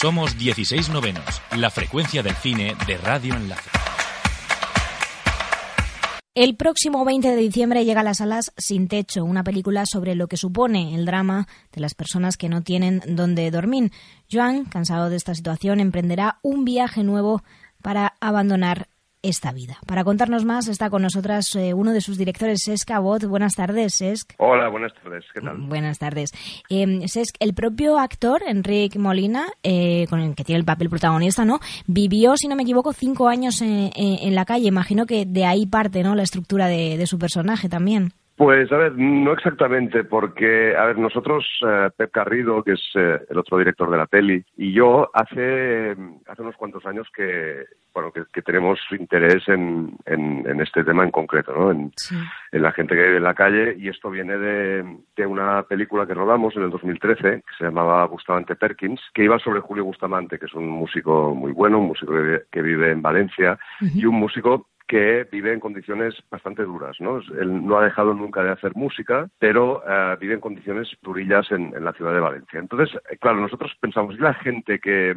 [0.00, 3.68] Somos 16 novenos, la frecuencia del cine de Radio Enlace.
[6.36, 10.28] El próximo 20 de diciembre llega a las salas Sin Techo, una película sobre lo
[10.28, 13.90] que supone el drama de las personas que no tienen donde dormir.
[14.30, 17.42] Joan, cansado de esta situación, emprenderá un viaje nuevo
[17.82, 18.86] para abandonar
[19.22, 19.78] esta vida.
[19.86, 23.24] Para contarnos más está con nosotras eh, uno de sus directores, Sesc Abot.
[23.24, 24.34] Buenas tardes, Sesc.
[24.38, 25.24] Hola, buenas tardes.
[25.34, 25.56] ¿Qué tal?
[25.58, 26.30] Buenas tardes.
[26.70, 31.44] Eh, Sesc, el propio actor, Enrique Molina, eh, con el que tiene el papel protagonista,
[31.44, 31.60] ¿no?
[31.86, 34.68] Vivió, si no me equivoco, cinco años en, la calle.
[34.68, 36.14] Imagino que de ahí parte, ¿no?
[36.14, 38.12] La estructura de su personaje también.
[38.38, 43.18] Pues, a ver, no exactamente, porque, a ver, nosotros, eh, Pep Carrido, que es eh,
[43.28, 48.12] el otro director de la peli, y yo hace, hace unos cuantos años que, bueno,
[48.12, 51.72] que, tenemos interés en, en, este tema en concreto, ¿no?
[51.72, 51.90] En,
[52.52, 56.06] en, la gente que vive en la calle, y esto viene de, de, una película
[56.06, 60.38] que rodamos en el 2013, que se llamaba Bustamante Perkins, que iba sobre Julio Bustamante,
[60.38, 62.12] que es un músico muy bueno, un músico
[62.52, 66.96] que, vive en Valencia, y un músico que vive en condiciones bastante duras.
[66.98, 67.18] ¿no?
[67.18, 71.72] Él no ha dejado nunca de hacer música, pero eh, vive en condiciones durillas en,
[71.84, 72.58] la ciudad de Valencia.
[72.58, 75.14] Entonces, eh, claro, nosotros pensamos, ¿y la gente que,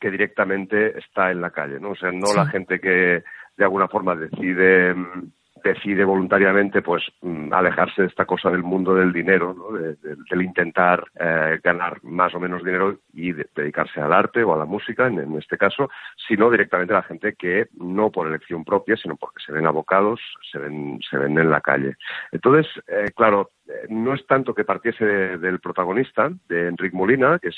[0.00, 1.78] que directamente está en la calle?
[1.78, 1.90] ¿no?
[1.90, 3.22] O sea, no la gente que
[3.56, 5.30] de alguna forma decide mm,
[5.64, 9.76] decide voluntariamente pues mm, alejarse de esta cosa del mundo del dinero, ¿no?
[9.76, 14.66] del intentar eh, ganar más o menos dinero y dedicarse al arte o a la
[14.66, 15.88] música, en, este caso,
[16.28, 20.20] sino directamente a la gente que no por elección propia, sino porque se ven abocados,
[20.52, 21.96] se ven, se ven en la calle.
[22.30, 27.48] Entonces, eh, claro, eh, no es tanto que partiese del protagonista, de Enrique Molina, que
[27.48, 27.56] es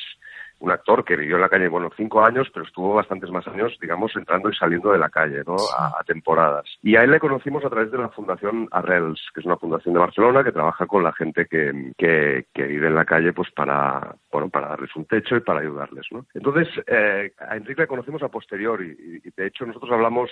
[0.59, 3.77] un actor que vivió en la calle, bueno, cinco años, pero estuvo bastantes más años,
[3.81, 5.57] digamos, entrando y saliendo de la calle, ¿no?
[5.77, 6.65] A, temporadas.
[6.83, 9.95] Y a él le conocimos a través de la Fundación Arrels, que es una fundación
[9.95, 14.15] de Barcelona que trabaja con la gente que, que, vive en la calle, pues para,
[14.33, 16.27] bueno, para darles un techo y para ayudarles, ¿no?
[16.35, 20.31] Entonces, eh, a Enrique le conocimos a posteriori y, y de hecho nosotros hablamos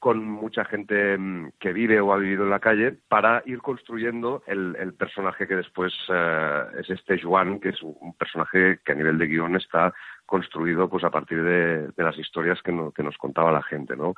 [0.00, 4.42] con mucha gente mm, que vive o ha vivido en la calle para ir construyendo
[4.46, 9.18] el, personaje que después eh, es este Juan, que es un personaje que a nivel
[9.18, 9.92] de guion está
[10.24, 14.14] construido pues a partir de, las historias que, nos contaba la gente, ¿no?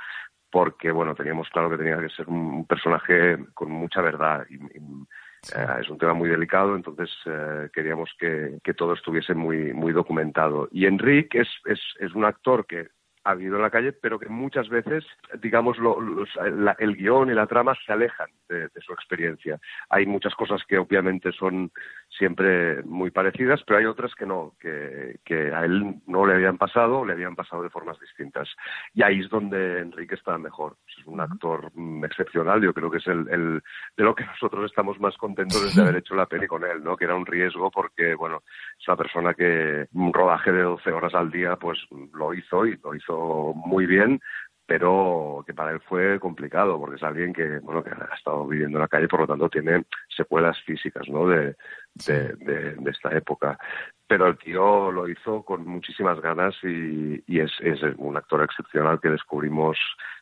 [0.50, 5.66] Porque, bueno, teníamos claro que tenía que ser un personaje con mucha verdad y, eh,
[5.80, 10.68] es un tema muy delicado, entonces eh, queríamos que, todo estuviese muy, muy documentado.
[10.70, 12.88] Y Enrique es, es, es un actor que
[13.24, 15.04] ha vivido en la calle, pero que muchas veces,
[15.40, 15.78] digamos,
[16.78, 19.60] el guion y la trama se alejan de, su experiencia.
[19.88, 21.70] Hay muchas cosas que obviamente son
[22.22, 25.18] siempre muy parecidas, pero hay otras que no, que,
[25.52, 28.48] a él no le habían pasado, le habían pasado de formas distintas.
[28.94, 30.76] Y ahí es donde Enrique está mejor.
[30.86, 35.00] Es un actor mm, excepcional, yo creo que es el, de lo que nosotros estamos
[35.00, 36.96] más contentos de haber hecho la peli con él, ¿no?
[36.96, 38.44] Que era un riesgo porque, bueno,
[38.78, 41.80] es una persona que un rodaje de 12 horas al día, pues
[42.14, 44.20] lo hizo y lo hizo muy bien,
[44.66, 48.78] pero que para él fue complicado porque es alguien que bueno que ha estado viviendo
[48.78, 51.56] en la calle por lo tanto tiene secuelas físicas no de,
[51.94, 53.58] de, esta época.
[54.06, 59.00] Pero el tío lo hizo con muchísimas ganas y, y es, es, un actor excepcional
[59.00, 59.78] que descubrimos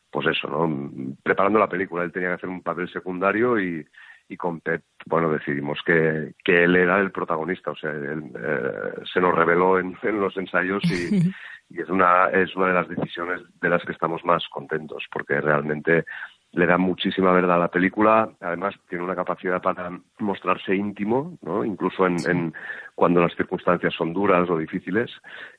[0.09, 2.03] pues eso no preparando la película.
[2.03, 3.85] Él tenía que hacer un papel secundario y
[4.31, 9.03] y con Pep, bueno, decidimos que, que él era el protagonista, o sea, él, eh,
[9.11, 11.33] se nos reveló en, en los ensayos y,
[11.69, 15.41] y es una, es una de las decisiones de las que estamos más contentos, porque
[15.41, 16.05] realmente
[16.53, 21.63] le da muchísima verdad a la película, además tiene una capacidad para mostrarse íntimo, ¿no?
[21.63, 22.53] incluso en, en
[22.93, 25.09] cuando las circunstancias son duras o difíciles,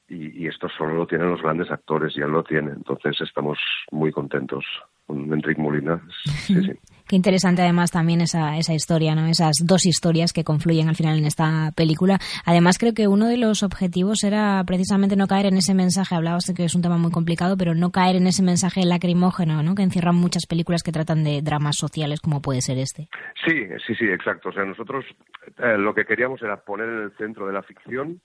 [0.09, 3.59] y, y, esto solo lo tienen los grandes actores, y él lo tiene, entonces estamos
[3.91, 4.65] muy contentos
[5.07, 6.01] con Enrique Molina.
[6.25, 6.73] Sí, sí.
[7.13, 9.27] Qué interesante además también esa, esa historia, ¿no?
[9.27, 12.17] Esas dos historias que confluyen al final en esta película.
[12.47, 16.45] Además creo que uno de los objetivos era precisamente no caer en ese mensaje, hablabas
[16.47, 19.75] de que es un tema muy complicado, pero no caer en ese mensaje lacrimógeno, ¿no?
[19.75, 23.11] Que encierran muchas películas que tratan de dramas sociales como puede ser este.
[23.45, 24.49] Sí, sí, sí, exacto.
[24.49, 25.05] O sea, nosotros
[25.59, 28.23] eh, lo que queríamos era poner en el centro de la ficción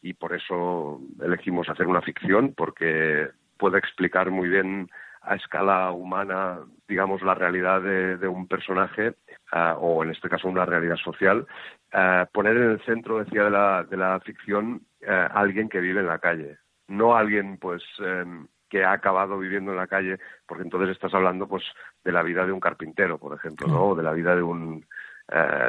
[0.00, 3.28] y por eso elegimos hacer una ficción porque
[3.58, 4.88] puede explicar muy bien
[5.22, 9.14] a escala humana, digamos, la realidad de, un personaje,
[9.52, 11.46] eh, o en este caso una realidad social,
[11.92, 16.00] eh, poner en el centro, decía, de la, de la ficción eh, alguien que vive
[16.00, 16.58] en la calle,
[16.88, 21.46] no alguien, pues, em, que ha acabado viviendo en la calle, porque entonces estás hablando,
[21.46, 21.64] pues,
[22.04, 23.88] de la vida de un carpintero, por ejemplo, ¿no?
[23.88, 24.86] O de la vida de un,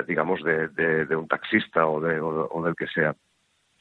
[0.07, 3.15] digamos, de, de, un taxista o, de, o del que sea.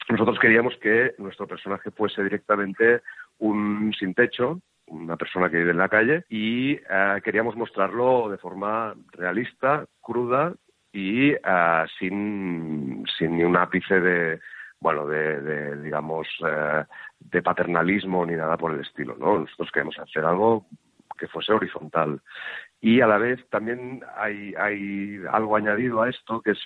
[0.09, 3.01] Nosotros queríamos que nuestro personaje fuese directamente
[3.39, 8.37] un sin techo, una persona que vive en la calle y eh, queríamos mostrarlo de
[8.37, 10.53] forma realista, cruda
[10.91, 14.39] y eh, sin, sin ni un ápice de,
[14.79, 16.83] bueno, de, digamos, eh,
[17.19, 19.39] de paternalismo ni nada por el estilo, ¿no?
[19.39, 20.65] Nosotros queremos hacer algo
[21.17, 22.19] que fuese horizontal.
[22.81, 26.59] Y a la vez también hay, hay algo añadido a esto que es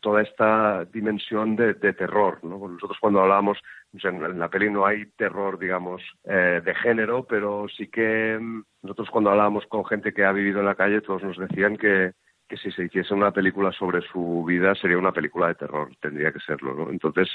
[0.00, 2.38] toda esta dimensión de, terror.
[2.42, 2.68] ¿no?
[2.68, 3.58] Nosotros cuando hablábamos,
[3.92, 9.10] en, la peli no hay terror, digamos, eh, de género, pero sí que mm, nosotros
[9.10, 12.12] cuando hablábamos con gente que ha vivido en la calle, todos nos decían que,
[12.48, 16.32] que si se hiciese una película sobre su vida sería una película de terror, tendría
[16.32, 16.90] que serlo.
[16.90, 17.28] Entonces,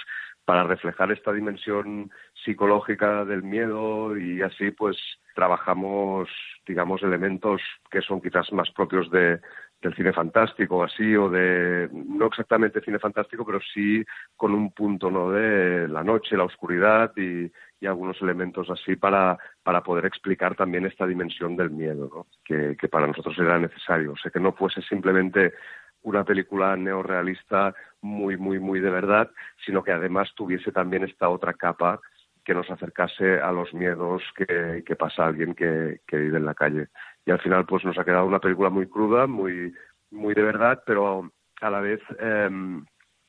[0.46, 2.12] para reflejar esta dimensión
[2.44, 4.98] psicológica del miedo y así, pues
[5.36, 6.30] trabajamos,
[6.68, 9.40] digamos, elementos que son quizás más propios de,
[9.82, 14.04] del cine fantástico así o de no exactamente cine fantástico pero sí
[14.36, 17.50] con un punto no de la noche la oscuridad y,
[17.80, 22.28] y algunos elementos así para, para poder explicar también esta dimensión del miedo ¿no?
[22.44, 24.14] que, que para nosotros era necesario.
[24.14, 25.54] O sea que no fuese simplemente
[26.02, 29.30] una película neorrealista muy muy muy de verdad
[29.66, 32.00] sino que además tuviese también esta otra capa
[32.44, 36.54] que nos acercase a los miedos que, que pasa alguien que, que vive en la
[36.54, 36.88] calle
[37.26, 39.74] y al final pues nos ha quedado una película muy cruda, muy,
[40.12, 41.32] muy de verdad, pero
[41.62, 42.86] a la vez em,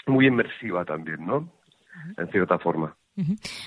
[0.07, 1.53] muy inmersiva también, ¿no?
[2.17, 2.97] En cierta forma.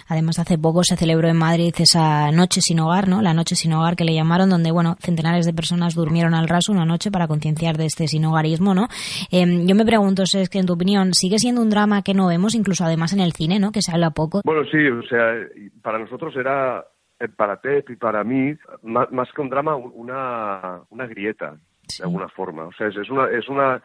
[0.08, 3.22] Además, hace poco se celebró en Madrid esa Noche sin Hogar, ¿no?
[3.22, 6.72] La Noche sin Hogar que le llamaron, donde, bueno, centenares de personas durmieron al raso
[6.72, 8.88] una noche para concienciar de este sin hogarismo, ¿no?
[9.32, 12.28] Em, yo me pregunto, es que en tu opinión, ¿sigue siendo un drama que no
[12.28, 13.72] vemos, incluso además en el cine, ¿no?
[13.72, 14.42] Que se habla poco.
[14.44, 15.36] Bueno, sí, o sea,
[15.82, 16.84] para nosotros era
[17.30, 21.56] para Pep y para mí, más, que un drama, una, una grieta,
[21.98, 22.66] de alguna forma.
[22.66, 23.82] O sea, es, una, es, una,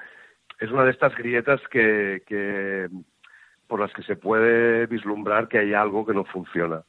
[0.58, 2.88] es una de estas grietas que, que,
[3.66, 6.82] por las que se puede vislumbrar que hay algo que no funciona.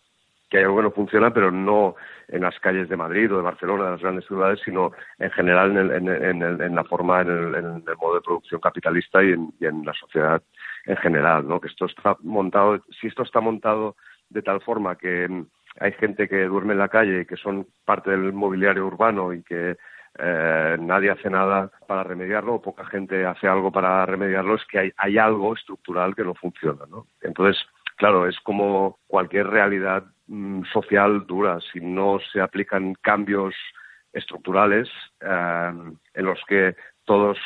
[0.50, 1.96] Que hay algo que no funciona, pero no
[2.28, 5.78] en las calles de Madrid o de Barcelona, de las grandes ciudades, sino en general
[5.78, 9.54] en, en, en, la forma, en el, en el, modo de producción capitalista y en,
[9.60, 10.42] y en la sociedad
[10.86, 11.60] en general, ¿no?
[11.60, 13.96] Que esto está montado, si esto está montado
[14.30, 15.28] de tal forma que
[15.80, 19.44] hay gente que duerme en la calle y que son parte del mobiliario urbano y
[19.44, 19.78] que
[20.18, 24.80] eh, nadie hace nada para remediarlo o poca gente hace algo para remediarlo, es que
[24.80, 26.86] hay, hay algo estructural que no funciona.
[26.90, 27.08] ¿no?
[27.22, 27.64] Entonces,
[27.96, 31.60] claro, es como cualquier realidad mm, social dura.
[31.72, 33.56] Si no se aplican cambios
[34.12, 34.90] estructurales
[35.22, 35.72] eh,
[36.14, 37.38] en los que todos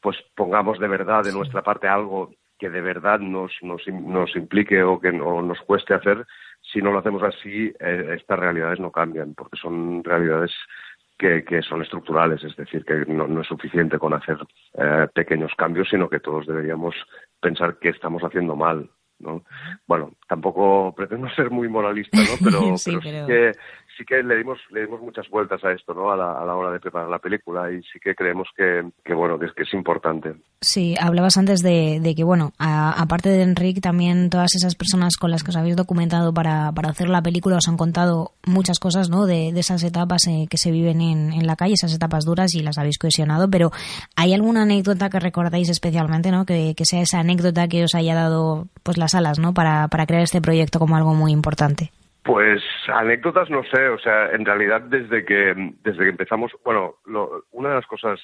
[0.00, 4.82] pues pongamos de verdad de nuestra parte algo que de verdad nos, nos, nos implique
[4.82, 6.24] o que nos cueste hacer,
[6.72, 10.52] si no lo hacemos así, eh, estas realidades no cambian, porque son realidades
[11.18, 14.38] que, que son estructurales, es decir, que no, no es suficiente con hacer
[14.74, 16.94] eh, pequeños cambios, sino que todos deberíamos
[17.40, 18.88] pensar que estamos haciendo mal.
[19.18, 19.44] ¿no?
[19.86, 22.24] Bueno, tampoco pretendo ser muy moralista, ¿no?
[22.44, 23.52] Pero, sí, que
[23.96, 26.10] sí que le dimos, le dimos muchas vueltas a esto, ¿no?
[26.10, 29.14] A la, a la hora de preparar la película y sí que creemos que, que
[29.14, 30.34] bueno, que es, que es importante.
[30.60, 35.30] Sí, hablabas antes de, de que, bueno, aparte de Enrique, también todas esas personas con
[35.30, 39.10] las que os habéis documentado para, para hacer la película os han contado muchas cosas,
[39.10, 39.26] ¿no?
[39.26, 42.54] De, de esas etapas eh, que se viven en, en la calle, esas etapas duras
[42.54, 43.70] y las habéis cohesionado, pero
[44.16, 46.46] ¿hay alguna anécdota que recordáis especialmente, ¿no?
[46.46, 49.54] Que, que sea esa anécdota que os haya dado, pues, las alas, ¿no?
[49.54, 51.90] Para, para crear este proyecto como algo muy importante.
[52.24, 57.44] Pues anécdotas no sé, o sea, en realidad desde que desde que empezamos, bueno, lo,
[57.50, 58.20] una de las cosas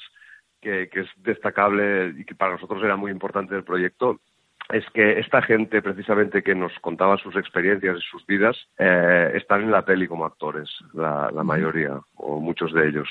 [0.60, 4.20] que, que, es destacable y que para nosotros era muy importante del proyecto
[4.70, 9.62] es que esta gente precisamente que nos contaba sus experiencias y sus vidas eh, están
[9.62, 13.08] en la peli como actores, la, la mayoría o muchos de ellos,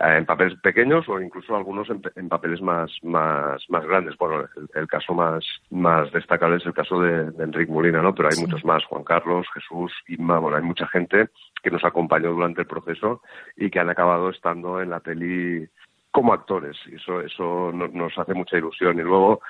[0.00, 4.18] eh, en papeles pequeños o incluso algunos en, en papeles más, más, más grandes.
[4.18, 8.14] Bueno, el, el, caso más, más destacable es el caso de, de Enrique Molina, ¿no?
[8.14, 8.42] Pero hay sí.
[8.42, 11.30] muchos más, Juan Carlos, Jesús, Inma, bueno, hay mucha gente
[11.62, 13.22] que nos acompañó durante el proceso
[13.56, 15.66] y que han acabado estando en la peli
[16.10, 19.40] como actores y eso eso nos hace mucha ilusión y luego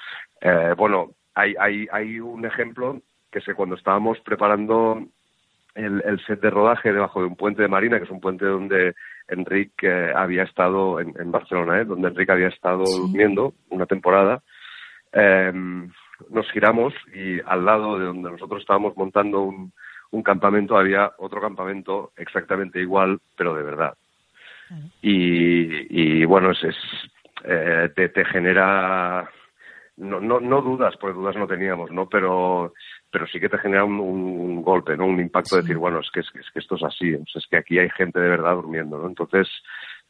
[0.41, 5.02] eh, bueno hay, hay, hay un ejemplo que que cuando estábamos preparando
[5.75, 8.45] el, el, set de rodaje debajo de un puente de Marina, que es un puente
[8.45, 8.95] donde
[9.28, 11.85] Enrique eh, había estado en, en Barcelona, ¿eh?
[11.85, 12.99] donde Enrique había estado sí.
[12.99, 14.42] durmiendo una temporada,
[15.12, 15.52] eh,
[16.30, 19.73] nos giramos y al lado de donde nosotros estábamos montando un,
[20.11, 23.95] un campamento había otro campamento exactamente igual, pero de verdad.
[25.00, 26.76] Y, y, bueno, es, es
[27.45, 29.30] eh, te, te genera
[29.99, 32.09] no, no, no dudas, porque dudas no teníamos, ¿no?
[32.09, 32.73] Pero,
[33.11, 35.07] pero sí que te genera un, un golpe, ¿no?
[35.07, 35.57] Un impacto sí.
[35.57, 37.90] de decir, bueno, es que, es, es que esto es así, es que aquí hay
[37.90, 39.09] gente de verdad durmiendo, ¿no?
[39.09, 39.49] Entonces,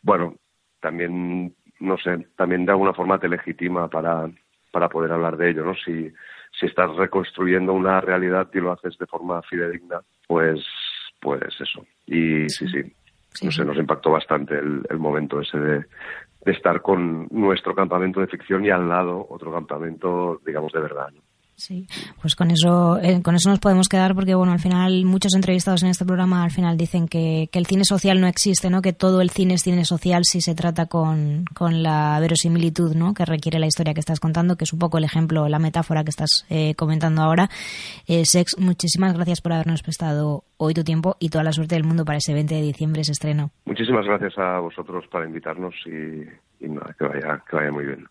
[0.03, 0.35] bueno,
[0.81, 4.31] también, no sé, también de alguna forma te legitima para,
[4.71, 5.75] para poder hablar de ello, ¿no?
[5.75, 6.13] Si,
[6.59, 10.65] si estás reconstruyendo una realidad y lo haces de forma fidedigna, pues,
[11.21, 11.87] pues eso.
[12.07, 12.83] Y sí, sí,
[13.33, 15.85] sí no sé, nos impactó bastante el, el momento ese de,
[16.47, 21.09] estar con nuestro campamento de ficción y al lado otro campamento, digamos, de verdad.
[21.59, 21.89] Sí,
[22.23, 25.83] pues con eso, eh, con eso nos podemos quedar porque, bueno, al final muchos entrevistados
[25.83, 28.81] en este programa al final dicen que, que el cine social no existe, ¿no?
[28.81, 33.13] Que todo el cine es cine social si se trata con, con la verosimilitud, ¿no?
[33.13, 36.05] Que requiere la historia que estás contando, que es un poco el ejemplo, la metáfora
[36.05, 37.49] que estás eh, comentando ahora.
[38.07, 41.83] Eh, Sex, muchísimas gracias por habernos prestado hoy tu tiempo y toda la suerte del
[41.83, 43.51] mundo para ese 20 de diciembre, ese estreno.
[43.65, 48.07] Muchísimas gracias a vosotros para invitarnos y, y nada, que vaya, que vaya muy bien.